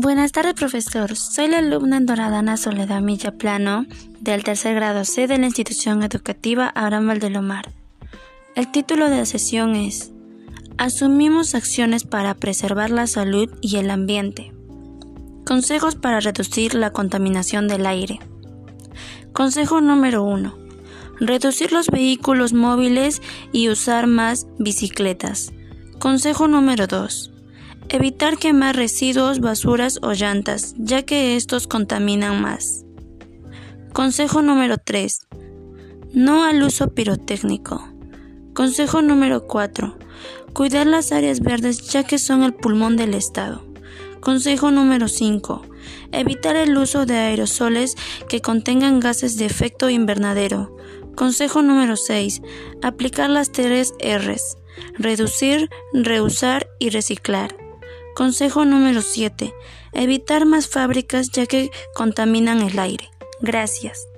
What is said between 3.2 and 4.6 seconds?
Plano, del